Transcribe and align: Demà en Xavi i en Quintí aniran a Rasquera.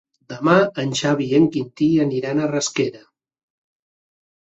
Demà 0.31 0.55
en 0.83 0.93
Xavi 1.01 1.27
i 1.27 1.37
en 1.41 1.47
Quintí 1.57 1.91
aniran 2.07 2.43
a 2.43 2.51
Rasquera. 2.57 3.07